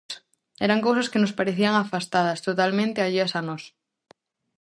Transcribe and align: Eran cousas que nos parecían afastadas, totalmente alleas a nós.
Eran 0.67 0.83
cousas 0.87 1.09
que 1.11 1.21
nos 1.21 1.35
parecían 1.39 1.73
afastadas, 1.77 2.43
totalmente 2.47 2.99
alleas 3.01 3.31
a 3.35 3.41
nós. 3.47 3.63